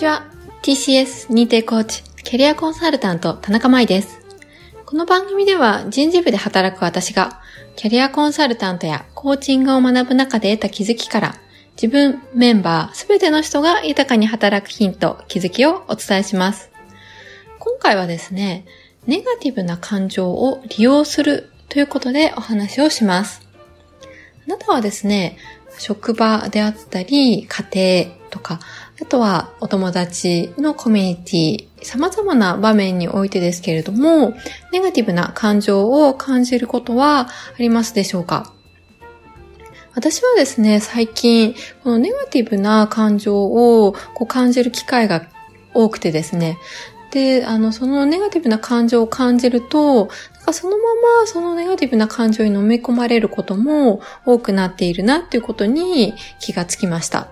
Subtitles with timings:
[0.00, 0.24] ちは。
[0.62, 4.22] TCS 認定コーチ、キャリアコンサルタント、田中舞です。
[4.86, 7.42] この番組では人事部で働く私が、
[7.76, 11.34] キャリアコンサルタントやコーチングを学ぶ中で得た気づきから、
[11.72, 16.70] 自分、メンバー、すべての人が豊かに働くヒント、気づきをお伝えします。
[17.58, 18.64] 今回はですね、
[19.06, 23.46] ネガティブな感情を利用するということでお話をします。
[24.46, 25.36] あなたはですね、
[25.78, 28.60] 職場であったり、家庭とか、
[29.02, 34.34] あとはお友達のコミュニティ、様々な場面においてですけれども、
[34.72, 37.28] ネガティブな感情を感じることはあ
[37.58, 38.52] りますでしょうか？
[39.94, 45.26] 私はですね、最近、このネガティブな感情をこう感じる機会が
[45.74, 46.58] 多くてですね、
[47.10, 50.06] で、あの、そのネガティブな感情を感じると、
[50.36, 50.84] なんかそのま
[51.20, 57.28] まそのネガティブな感情に飲み込まれることも多くなっているなっていうことに気がつきました。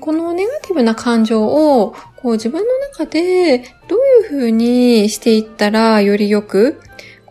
[0.00, 3.58] このネガティブな感情をこう自分の中で
[3.88, 6.80] どういうふうにしていったらよりよく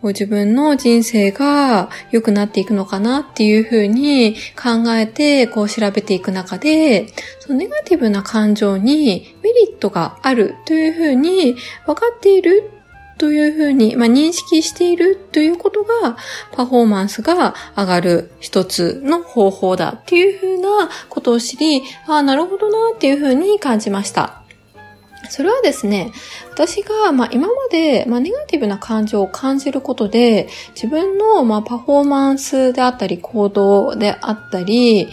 [0.00, 7.08] こう自分の人生が良くなっていくのかなっていうふうに考えてこう調べていく中で、
[7.40, 12.77] そのネガティブな感情にメリットがあるというふうに分かっている
[13.18, 16.16] というふうに、まあ、認識しているということが、
[16.52, 24.42] パフォーマンスが上がる一つの方法だっていうふうなことを知り、ああ、なるほどなっていうふうに感じました。
[25.30, 26.12] それはですね、
[26.50, 35.08] 私が、まあ、今まで、まあ、ネガティブな感情を感じることで、自分の、まあ、パフォーマンスであったり、行動であったり、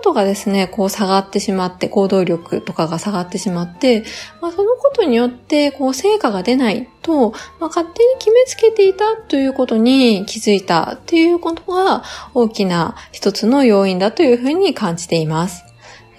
[0.00, 4.02] ことがですね、こう下がってしまって、行動力とかが下がってしまって、
[4.40, 15.66] まあ、そのことによって、こう、成果が出ないと、まあ、勝手に決めつけていたということに気づいたっていうことが、大きな一つの要因だというふうに感じています。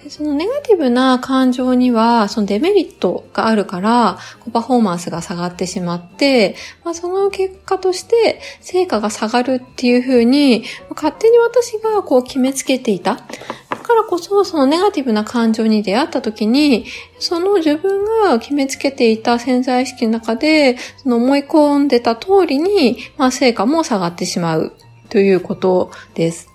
[0.08, 4.18] そのネガティブな感情には、そのデメリットがあるから、
[4.52, 13.20] パフォーマンスが下がってしまって、まあ、その結果として成果が下がるっていうふうに、勝手に私がこう決めつけていた。
[14.12, 16.84] こそ、そのネガティブな感情に出会った時に、
[17.18, 24.74] その自分が決めつけていた潜在意識の中で、その思い込んでた通りに、まあ、成果も下がってしまう
[25.08, 26.50] ということです。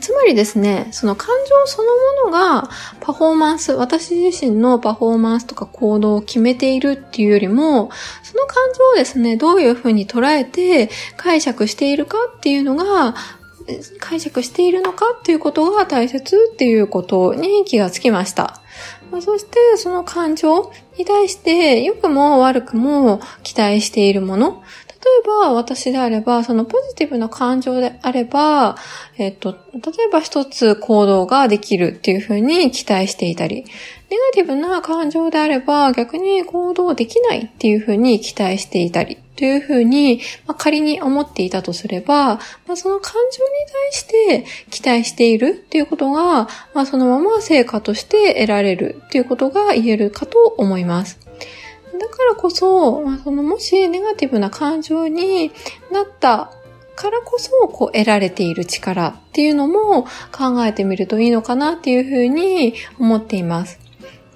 [0.00, 1.88] つまりですね、その感情その
[2.24, 2.68] ものが
[3.00, 7.90] パフォーマンス、私自身のパフォーマンスとか行動を決めているっていうよりも、
[8.24, 13.14] その感情をですね、どういうふうに捉えて解釈しているかっていうのが、
[13.98, 18.60] 解釈しているのかっていうことが大切っていうことに気がつきました。
[19.20, 24.62] そして、その感情に対して、良くも悪くも期待しているもの。
[25.24, 28.76] えば私であれば、そのポジティブな感情であれば、
[29.18, 33.64] えっと、例えば一つ行動ができるっていうふうに期待していたり、
[34.10, 42.36] ネガティブな感情であれば逆に行動できないっていうふうに期待していたり、というふうに、まあ、仮に思っていたとすれば、
[42.66, 51.25] まあ、その感情に対して期待しているっていうことが、まあ、そのまま成果として得られるっていうことが言えるかと思います。
[51.98, 55.50] だからこそ、まあ、そのもしネガティブな感情に
[55.92, 56.52] なった
[56.96, 63.78] からこそ、こう得られている力っていうのも考えてみるといいのかなっていうふうに思っています。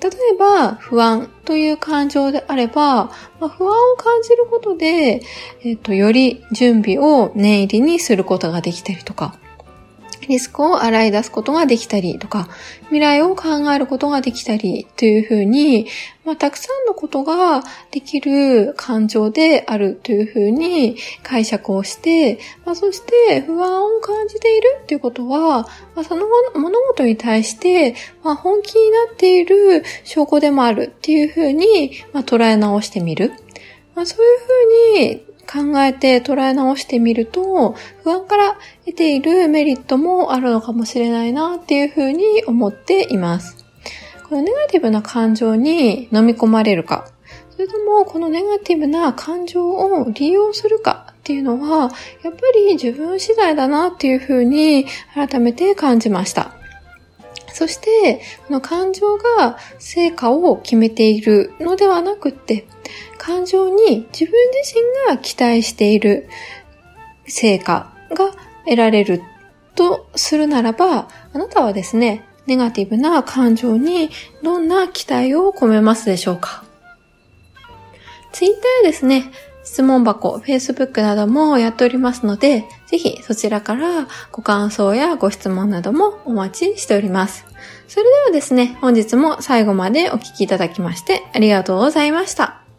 [0.03, 3.04] 例えば、不安という感情であれば、
[3.38, 5.21] まあ、不安を感じることで、
[5.62, 9.38] えっと、より準備を念入りにすることができたりとか、
[10.31, 12.49] リスクを洗い出すことができたりとか、
[12.85, 15.87] 未来を考えることができたりというふうに、
[16.25, 25.63] まあ、たくさんのことができる感情であるというふうに解釈をして、まあ、そして不安を感じているっていうことは、
[25.95, 33.33] まあ、その物事に対して、まあ、本気になっている証拠でもあるっていうふうに、まあ、捉え直してみる。
[33.95, 37.75] まあ、そういうふうに考えて捉え直してみると、
[38.05, 38.56] 不安から
[38.87, 43.57] 得ているメリットもあるのかもしれないなっていうふうに思っています。
[44.28, 47.09] このネガティブな感情に飲み込まれるか、
[47.51, 51.91] それともこのネガティブな感情を利用するかっていうのは、
[52.22, 56.59] やっぱり自分次第だなっていうふうに改めて感じました。
[57.60, 62.66] そして、この感情が成果を決めているのではなくって、
[63.18, 66.27] 感情に自分自身が期待している
[67.27, 68.33] 成果が
[68.65, 69.21] 得られる
[69.74, 74.09] とするならば、あなたはですね、ネガティブな感情に
[74.42, 76.65] どんな期待を込めますでしょうか？
[78.33, 79.30] ツイッターですね、
[79.65, 87.50] 質問箱、Facebook などもやっておりますので、ぜひそちらからご感想やご質問などもお待ちしております。
[87.89, 92.70] それではですね、本日も最後までお聴きいただきましてありがとうございました。